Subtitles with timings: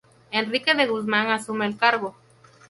[0.39, 2.15] Enrique de Guzmán asume el cargo.